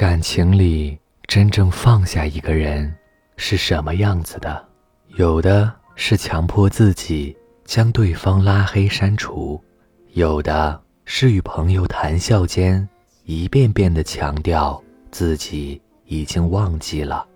[0.00, 2.90] 感情里真正放下一个人
[3.36, 4.66] 是什么样子的？
[5.08, 9.62] 有的是强迫自己将对方拉黑删除，
[10.12, 12.88] 有的是与朋友谈笑间
[13.26, 17.26] 一遍遍地强调自己已经忘记了，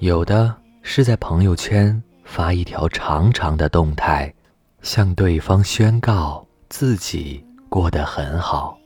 [0.00, 4.34] 有的是在朋友圈发一条长长的动态，
[4.82, 8.76] 向对方宣告自己过得很好。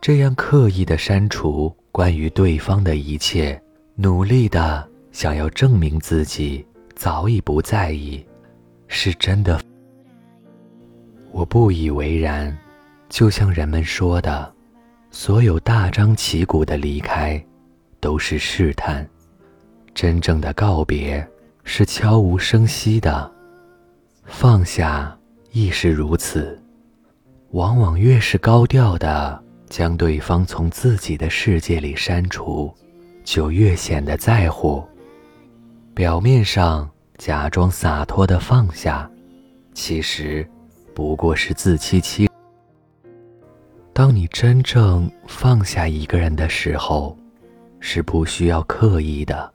[0.00, 3.60] 这样刻意的删除关于对方的一切，
[3.94, 6.64] 努力的想要证明自己
[6.94, 8.24] 早已不在意，
[8.86, 9.60] 是真的。
[11.32, 12.56] 我不以为然，
[13.08, 14.52] 就像人们说的，
[15.10, 17.42] 所有大张旗鼓的离开，
[17.98, 19.04] 都是试探；
[19.94, 21.26] 真正的告别
[21.64, 23.30] 是悄无声息的，
[24.24, 25.18] 放下
[25.52, 26.58] 亦是如此。
[27.52, 29.42] 往往越是高调的。
[29.68, 32.72] 将对方从自己的世界里删除，
[33.24, 34.84] 就越显得在乎。
[35.94, 39.10] 表面上假装洒脱的放下，
[39.74, 40.46] 其实
[40.94, 42.28] 不过是自欺欺。
[43.92, 47.16] 当你真正放下一个人的时候，
[47.80, 49.52] 是不需要刻意的，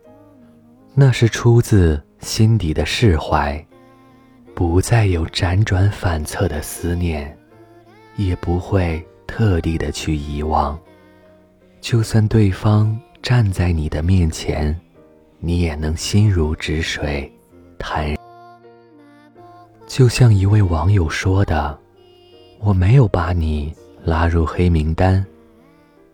[0.96, 3.64] 那是出自心底的释怀，
[4.56, 7.38] 不再有辗转反侧的思念，
[8.16, 9.06] 也不会。
[9.28, 10.78] 特地的去遗忘，
[11.80, 14.78] 就算对方站在你的面前，
[15.40, 17.32] 你也能心如止水，
[17.78, 18.16] 坦。
[19.88, 21.78] 就像一位网友说的
[22.60, 25.26] ：“我没有把你拉入黑名单，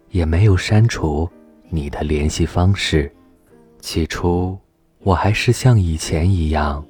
[0.10, 1.30] 也没有删除
[1.70, 3.12] 你的联系方式。
[3.80, 4.58] 起初，
[5.00, 6.84] 我还是像以前一样，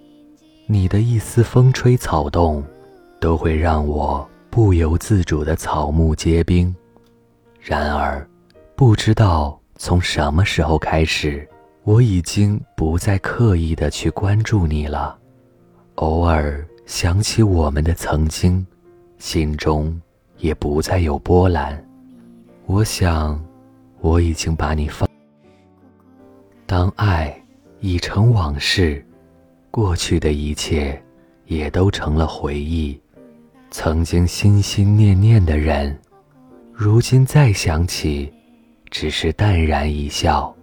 [0.66, 2.64] 你的一丝风吹草动，
[3.20, 6.74] 都会让我。”不由自主的草木皆兵。
[7.62, 8.28] 然而，
[8.76, 11.48] 不知道从什么时候开始，
[11.84, 15.18] 我已经不再刻意的去关注你了。
[15.96, 18.66] 偶尔想起我们的曾经，
[19.18, 20.00] 心中
[20.38, 21.84] 也不再有波澜。
[22.66, 23.44] 我想，
[24.00, 25.08] 我已经把你放。
[26.66, 27.42] 当爱
[27.80, 29.06] 已成往事，
[29.72, 31.02] 过去的一切
[31.46, 33.00] 也都成了回忆。
[33.70, 35.98] 曾经心心念念的人，
[36.72, 38.32] 如今再想起，
[38.90, 40.54] 只是淡然一笑，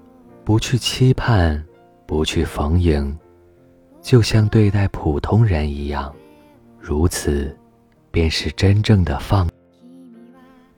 [0.43, 1.63] 不去期盼，
[2.07, 3.17] 不去逢迎，
[4.01, 6.13] 就像对待普通人一样。
[6.81, 7.55] 如此，
[8.11, 9.49] 便是真正的放。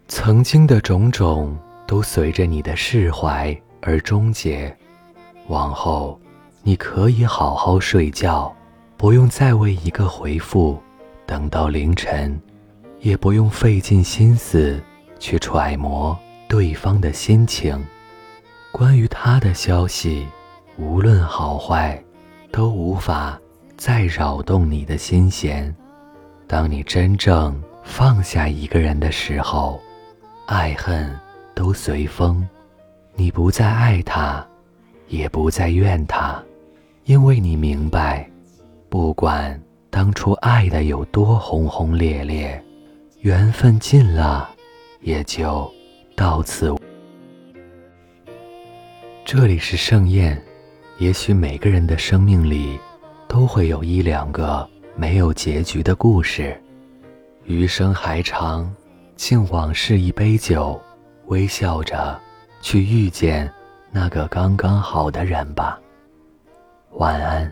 [0.09, 1.57] 曾经的种种
[1.87, 4.77] 都随着你的释怀而终结，
[5.47, 6.21] 往后，
[6.63, 8.55] 你可以好好睡觉，
[8.97, 10.77] 不用再为一个回复。
[11.27, 12.41] 等到凌晨，
[13.01, 14.81] 也不用费尽心思
[15.19, 16.17] 去揣摩
[16.49, 17.85] 对方的心情。
[18.73, 20.27] 关于他的消息，
[20.79, 22.01] 无论好坏，
[22.53, 23.39] 都无法
[23.77, 25.75] 再扰动你的心弦。
[26.47, 29.81] 当你真正放下一个人的时候，
[30.47, 31.13] 爱恨
[31.55, 32.47] 都随风。
[33.15, 34.47] 你不再爱他，
[35.09, 36.41] 也不再怨他，
[37.05, 38.31] 因为你明白，
[38.89, 39.61] 不管。
[39.97, 42.63] 当初爱的有多轰轰烈烈，
[43.21, 44.47] 缘分尽了，
[45.01, 45.73] 也就
[46.15, 46.77] 到此。
[49.25, 50.39] 这里是盛宴，
[50.99, 52.79] 也许每个人的生命里，
[53.27, 56.61] 都会有一两个没有结局的故事。
[57.45, 58.71] 余生还长，
[59.17, 60.79] 敬往事一杯酒，
[61.29, 62.21] 微笑着
[62.61, 63.51] 去遇见
[63.91, 65.81] 那个刚刚好的人吧。
[66.97, 67.51] 晚安。